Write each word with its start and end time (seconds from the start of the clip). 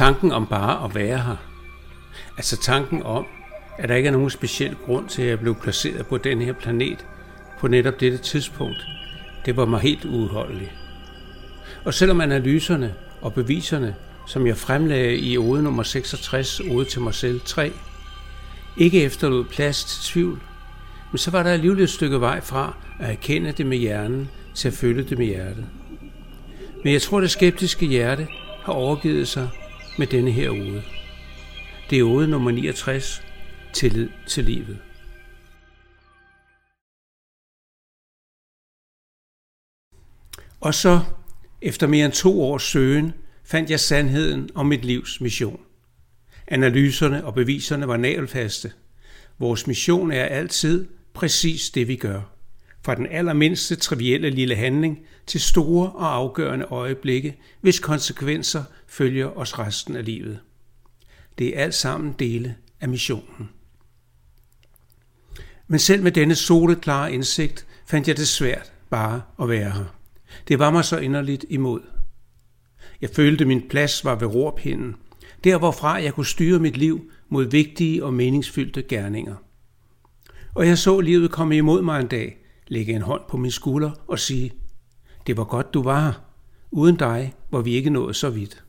Tanken 0.00 0.32
om 0.32 0.46
bare 0.46 0.84
at 0.84 0.94
være 0.94 1.18
her. 1.18 1.36
Altså 2.36 2.56
tanken 2.56 3.02
om, 3.02 3.26
at 3.78 3.88
der 3.88 3.94
ikke 3.94 4.06
er 4.06 4.12
nogen 4.12 4.30
speciel 4.30 4.76
grund 4.86 5.08
til, 5.08 5.22
at 5.22 5.28
jeg 5.28 5.40
blev 5.40 5.54
placeret 5.54 6.06
på 6.06 6.18
den 6.18 6.42
her 6.42 6.52
planet 6.52 7.06
på 7.58 7.68
netop 7.68 8.00
dette 8.00 8.18
tidspunkt, 8.18 8.86
det 9.46 9.56
var 9.56 9.64
mig 9.64 9.80
helt 9.80 10.04
uudholdeligt. 10.04 10.70
Og 11.84 11.94
selvom 11.94 12.20
analyserne 12.20 12.94
og 13.20 13.34
beviserne, 13.34 13.94
som 14.26 14.46
jeg 14.46 14.56
fremlagde 14.56 15.18
i 15.18 15.38
ode 15.38 15.62
nummer 15.62 15.82
66, 15.82 16.60
ode 16.60 16.84
til 16.84 17.00
mig 17.00 17.14
selv 17.14 17.40
3, 17.44 17.72
ikke 18.76 19.02
efterlod 19.02 19.44
plads 19.44 19.84
til 19.84 20.12
tvivl, 20.12 20.40
men 21.12 21.18
så 21.18 21.30
var 21.30 21.42
der 21.42 21.50
alligevel 21.50 21.82
et 21.82 21.90
stykke 21.90 22.20
vej 22.20 22.40
fra 22.40 22.76
at 23.00 23.10
erkende 23.10 23.52
det 23.52 23.66
med 23.66 23.78
hjernen 23.78 24.28
til 24.54 24.68
at 24.68 24.74
føle 24.74 25.04
det 25.04 25.18
med 25.18 25.26
hjertet. 25.26 25.66
Men 26.84 26.92
jeg 26.92 27.02
tror, 27.02 27.20
det 27.20 27.30
skeptiske 27.30 27.86
hjerte 27.86 28.28
har 28.64 28.72
overgivet 28.72 29.28
sig 29.28 29.48
med 30.00 30.06
denne 30.06 30.30
her 30.30 30.50
ode. 30.50 30.82
Det 31.90 31.98
er 31.98 32.02
ode 32.02 32.28
nummer 32.28 32.50
69, 32.50 33.22
tillid 33.72 34.08
til 34.26 34.44
livet. 34.44 34.78
Og 40.60 40.74
så, 40.74 41.00
efter 41.62 41.86
mere 41.86 42.04
end 42.04 42.12
to 42.12 42.42
års 42.42 42.62
søgen, 42.62 43.12
fandt 43.44 43.70
jeg 43.70 43.80
sandheden 43.80 44.50
om 44.54 44.66
mit 44.66 44.84
livs 44.84 45.20
mission. 45.20 45.60
Analyserne 46.46 47.24
og 47.24 47.34
beviserne 47.34 47.88
var 47.88 47.96
nagelfaste. 47.96 48.72
Vores 49.38 49.66
mission 49.66 50.12
er 50.12 50.24
altid 50.24 50.88
præcis 51.14 51.70
det, 51.70 51.88
vi 51.88 51.96
gør. 51.96 52.39
Fra 52.82 52.94
den 52.94 53.06
allermindste 53.06 53.76
trivielle 53.76 54.30
lille 54.30 54.54
handling 54.54 54.98
til 55.26 55.40
store 55.40 55.90
og 55.90 56.14
afgørende 56.14 56.64
øjeblikke, 56.64 57.36
hvis 57.60 57.80
konsekvenser 57.80 58.64
følger 58.86 59.38
os 59.38 59.58
resten 59.58 59.96
af 59.96 60.04
livet. 60.04 60.40
Det 61.38 61.58
er 61.58 61.62
alt 61.62 61.74
sammen 61.74 62.14
dele 62.18 62.54
af 62.80 62.88
missionen. 62.88 63.50
Men 65.68 65.78
selv 65.78 66.02
med 66.02 66.12
denne 66.12 66.34
soleklare 66.34 67.12
indsigt 67.12 67.66
fandt 67.86 68.08
jeg 68.08 68.16
det 68.16 68.28
svært 68.28 68.72
bare 68.90 69.22
at 69.42 69.48
være 69.48 69.70
her. 69.70 69.96
Det 70.48 70.58
var 70.58 70.70
mig 70.70 70.84
så 70.84 70.98
inderligt 70.98 71.44
imod. 71.48 71.80
Jeg 73.00 73.10
følte, 73.10 73.44
min 73.44 73.68
plads 73.68 74.04
var 74.04 74.14
ved 74.14 74.26
rorpinden, 74.26 74.96
der 75.44 75.58
hvorfra 75.58 75.92
jeg 75.92 76.14
kunne 76.14 76.26
styre 76.26 76.58
mit 76.58 76.76
liv 76.76 77.10
mod 77.28 77.44
vigtige 77.44 78.04
og 78.04 78.14
meningsfyldte 78.14 78.82
gerninger. 78.82 79.34
Og 80.54 80.66
jeg 80.66 80.78
så 80.78 81.00
livet 81.00 81.30
komme 81.30 81.56
imod 81.56 81.82
mig 81.82 82.00
en 82.00 82.06
dag, 82.06 82.39
lægge 82.70 82.92
en 82.92 83.02
hånd 83.02 83.22
på 83.28 83.36
min 83.36 83.50
skulder 83.50 83.90
og 84.08 84.18
sige, 84.18 84.52
det 85.26 85.36
var 85.36 85.44
godt, 85.44 85.74
du 85.74 85.82
var 85.82 86.00
her. 86.00 86.12
Uden 86.70 86.96
dig 86.96 87.34
var 87.50 87.60
vi 87.60 87.74
ikke 87.74 87.90
nået 87.90 88.16
så 88.16 88.30
vidt. 88.30 88.64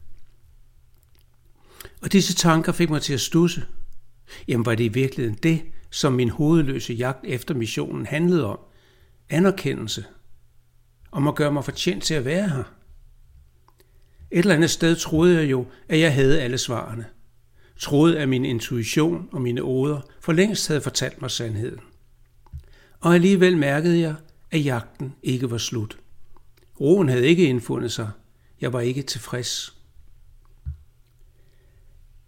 Og 2.02 2.12
disse 2.12 2.34
tanker 2.34 2.72
fik 2.72 2.90
mig 2.90 3.02
til 3.02 3.14
at 3.14 3.22
stusse. 3.22 3.64
Jamen 4.48 4.66
var 4.66 4.76
det 4.76 4.84
i 4.84 4.88
virkeligheden 4.88 5.40
det, 5.44 5.62
som 5.90 6.14
min 6.14 6.30
hovedløse 6.30 6.94
jagt 6.94 7.20
efter 7.24 7.54
missionen 7.54 8.06
handlede 8.06 8.46
om? 8.46 8.60
Anerkendelse. 9.30 10.06
Om 11.12 11.28
at 11.28 11.36
gøre 11.36 11.52
mig 11.52 11.66
fortjent 11.66 12.04
til 12.04 12.14
at 12.14 12.26
være 12.26 12.50
her. 12.50 12.64
Et 14.32 14.40
eller 14.40 14.56
andet 14.56 14.70
sted 14.70 14.96
troede 14.96 15.38
jeg 15.38 15.52
jo, 15.52 15.66
at 15.90 16.00
jeg 16.00 16.14
havde 16.14 16.42
alle 16.42 16.58
svarene. 16.58 17.06
Troede, 17.80 18.20
at 18.20 18.30
min 18.30 18.46
intuition 18.46 19.30
og 19.32 19.42
mine 19.42 19.62
oder 19.62 20.02
for 20.20 20.34
længst 20.34 20.68
havde 20.68 20.82
fortalt 20.82 21.22
mig 21.22 21.32
sandheden. 21.32 21.80
Og 23.02 23.14
alligevel 23.16 23.58
mærkede 23.58 24.00
jeg, 24.00 24.16
at 24.52 24.66
jagten 24.66 25.16
ikke 25.24 25.52
var 25.52 25.58
slut. 25.58 25.98
Roen 26.80 27.10
havde 27.10 27.28
ikke 27.28 27.44
indfundet 27.48 27.92
sig. 27.92 28.10
Jeg 28.62 28.74
var 28.74 28.80
ikke 28.80 29.02
tilfreds. 29.02 29.78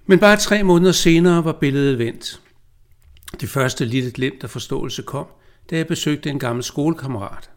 Men 0.05 0.19
bare 0.19 0.37
tre 0.37 0.63
måneder 0.63 0.91
senere 0.91 1.45
var 1.45 1.51
billedet 1.51 1.99
vendt. 1.99 2.41
Det 3.41 3.49
første 3.49 3.85
lille 3.85 4.11
glimt 4.11 4.43
af 4.43 4.49
forståelse 4.49 5.01
kom, 5.01 5.27
da 5.69 5.77
jeg 5.77 5.87
besøgte 5.87 6.29
en 6.29 6.39
gammel 6.39 6.63
skolekammerat. 6.63 7.49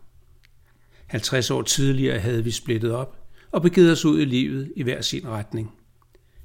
50 1.06 1.50
år 1.50 1.62
tidligere 1.62 2.18
havde 2.18 2.44
vi 2.44 2.50
splittet 2.50 2.92
op 2.92 3.16
og 3.52 3.62
begivet 3.62 3.92
os 3.92 4.04
ud 4.04 4.20
i 4.20 4.24
livet 4.24 4.72
i 4.76 4.82
hver 4.82 5.00
sin 5.00 5.28
retning. 5.28 5.74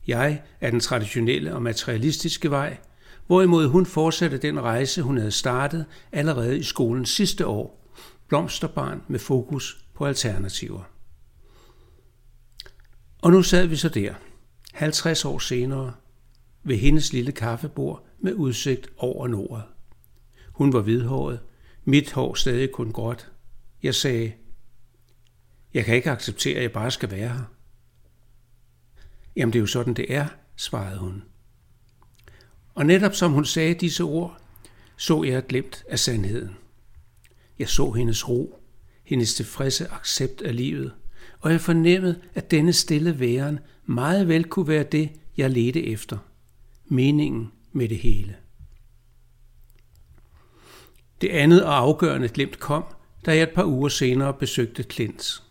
Jeg 0.07 0.41
er 0.61 0.69
den 0.69 0.79
traditionelle 0.79 1.53
og 1.55 1.61
materialistiske 1.61 2.51
vej, 2.51 2.77
hvorimod 3.27 3.67
hun 3.67 3.85
fortsatte 3.85 4.37
den 4.37 4.61
rejse, 4.61 5.01
hun 5.01 5.17
havde 5.17 5.31
startet 5.31 5.85
allerede 6.11 6.59
i 6.59 6.63
skolens 6.63 7.09
sidste 7.09 7.47
år, 7.47 7.87
blomsterbarn 8.27 9.01
med 9.07 9.19
fokus 9.19 9.85
på 9.93 10.05
alternativer. 10.05 10.83
Og 13.21 13.31
nu 13.31 13.43
sad 13.43 13.65
vi 13.65 13.75
så 13.75 13.89
der, 13.89 14.13
50 14.73 15.25
år 15.25 15.39
senere, 15.39 15.93
ved 16.63 16.77
hendes 16.77 17.13
lille 17.13 17.31
kaffebord 17.31 18.05
med 18.19 18.33
udsigt 18.33 18.89
over 18.97 19.27
nordet. 19.27 19.63
Hun 20.51 20.73
var 20.73 20.81
hvidhåret, 20.81 21.39
mit 21.85 22.11
hår 22.11 22.33
stadig 22.33 22.71
kun 22.71 22.91
gråt. 22.91 23.31
Jeg 23.83 23.95
sagde, 23.95 24.33
jeg 25.73 25.85
kan 25.85 25.95
ikke 25.95 26.11
acceptere, 26.11 26.55
at 26.55 26.63
jeg 26.63 26.71
bare 26.71 26.91
skal 26.91 27.11
være 27.11 27.29
her. 27.29 27.43
Jamen 29.35 29.53
det 29.53 29.59
er 29.59 29.61
jo 29.61 29.67
sådan, 29.67 29.93
det 29.93 30.13
er, 30.13 30.27
svarede 30.55 30.97
hun. 30.97 31.23
Og 32.81 32.87
netop 32.87 33.15
som 33.15 33.31
hun 33.31 33.45
sagde 33.45 33.73
disse 33.73 34.03
ord, 34.03 34.37
så 34.97 35.23
jeg 35.23 35.47
glemt 35.47 35.83
af 35.89 35.99
sandheden. 35.99 36.49
Jeg 37.59 37.69
så 37.69 37.91
hendes 37.91 38.29
ro, 38.29 38.59
hendes 39.03 39.35
tilfredse 39.35 39.87
accept 39.87 40.41
af 40.41 40.55
livet, 40.55 40.93
og 41.39 41.51
jeg 41.51 41.61
fornemmede, 41.61 42.21
at 42.33 42.51
denne 42.51 42.73
stille 42.73 43.19
væren 43.19 43.59
meget 43.85 44.27
vel 44.27 44.43
kunne 44.43 44.67
være 44.67 44.83
det, 44.83 45.09
jeg 45.37 45.49
ledte 45.49 45.87
efter. 45.87 46.17
Meningen 46.85 47.51
med 47.71 47.89
det 47.89 47.97
hele. 47.97 48.35
Det 51.21 51.29
andet 51.29 51.63
og 51.63 51.77
afgørende 51.77 52.29
glemt 52.29 52.59
kom, 52.59 52.83
da 53.25 53.35
jeg 53.35 53.43
et 53.43 53.55
par 53.55 53.65
uger 53.65 53.89
senere 53.89 54.33
besøgte 54.33 54.83
Klint. 54.83 55.43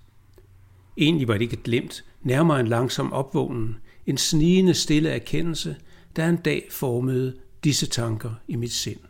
Egentlig 0.96 1.28
var 1.28 1.34
det 1.34 1.42
ikke 1.42 1.62
glemt, 1.62 2.04
nærmere 2.22 2.60
en 2.60 2.68
langsom 2.68 3.12
opvågning, 3.12 3.76
en 4.06 4.18
snigende 4.18 4.74
stille 4.74 5.10
erkendelse, 5.10 5.76
der 6.16 6.28
en 6.28 6.36
dag 6.36 6.68
formede 6.70 7.36
disse 7.64 7.86
tanker 7.86 8.34
i 8.48 8.56
mit 8.56 8.72
sind. 8.72 9.00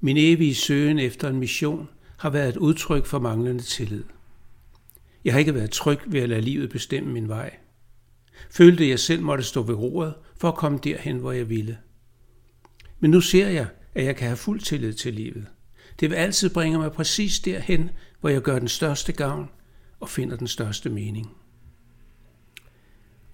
Min 0.00 0.16
evige 0.16 0.54
søgen 0.54 0.98
efter 0.98 1.28
en 1.28 1.38
mission 1.38 1.88
har 2.18 2.30
været 2.30 2.48
et 2.48 2.56
udtryk 2.56 3.06
for 3.06 3.18
manglende 3.18 3.62
tillid. 3.62 4.04
Jeg 5.24 5.32
har 5.32 5.40
ikke 5.40 5.54
været 5.54 5.70
tryg 5.70 5.98
ved 6.06 6.20
at 6.20 6.28
lade 6.28 6.40
livet 6.40 6.70
bestemme 6.70 7.12
min 7.12 7.28
vej. 7.28 7.56
Følte 8.50 8.88
jeg 8.88 8.98
selv 8.98 9.22
måtte 9.22 9.44
stå 9.44 9.62
ved 9.62 9.74
roret 9.74 10.14
for 10.36 10.48
at 10.48 10.54
komme 10.54 10.78
derhen, 10.84 11.18
hvor 11.18 11.32
jeg 11.32 11.48
ville. 11.48 11.78
Men 13.00 13.10
nu 13.10 13.20
ser 13.20 13.48
jeg, 13.48 13.66
at 13.94 14.04
jeg 14.04 14.16
kan 14.16 14.26
have 14.26 14.36
fuld 14.36 14.60
tillid 14.60 14.92
til 14.92 15.14
livet. 15.14 15.46
Det 16.00 16.10
vil 16.10 16.16
altid 16.16 16.50
bringe 16.50 16.78
mig 16.78 16.92
præcis 16.92 17.40
derhen, 17.40 17.90
hvor 18.20 18.28
jeg 18.28 18.42
gør 18.42 18.58
den 18.58 18.68
største 18.68 19.12
gavn 19.12 19.50
og 20.00 20.08
finder 20.08 20.36
den 20.36 20.46
største 20.46 20.90
mening. 20.90 21.36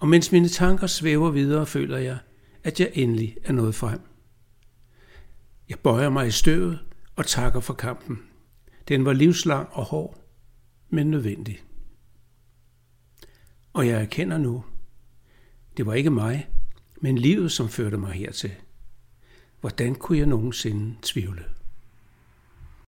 Og 0.01 0.07
mens 0.07 0.31
mine 0.31 0.49
tanker 0.49 0.87
svæver 0.87 1.31
videre, 1.31 1.65
føler 1.65 1.97
jeg, 1.97 2.17
at 2.63 2.79
jeg 2.79 2.91
endelig 2.93 3.37
er 3.43 3.53
nået 3.53 3.75
frem. 3.75 4.01
Jeg 5.69 5.79
bøjer 5.79 6.09
mig 6.09 6.27
i 6.27 6.31
støvet 6.31 6.79
og 7.15 7.25
takker 7.25 7.59
for 7.59 7.73
kampen. 7.73 8.19
Den 8.87 9.05
var 9.05 9.13
livslang 9.13 9.69
og 9.71 9.83
hård, 9.85 10.23
men 10.89 11.11
nødvendig. 11.11 11.61
Og 13.73 13.87
jeg 13.87 14.01
erkender 14.01 14.37
nu, 14.37 14.63
det 15.77 15.85
var 15.85 15.93
ikke 15.93 16.09
mig, 16.09 16.49
men 17.01 17.17
livet, 17.17 17.51
som 17.51 17.69
førte 17.69 17.97
mig 17.97 18.11
hertil. 18.11 18.51
Hvordan 19.59 19.95
kunne 19.95 20.17
jeg 20.17 20.27
nogensinde 20.27 20.95
tvivle? 21.01 21.43